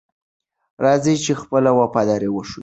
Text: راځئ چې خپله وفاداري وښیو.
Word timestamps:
راځئ 0.83 1.15
چې 1.23 1.33
خپله 1.41 1.69
وفاداري 1.79 2.29
وښیو. 2.31 2.59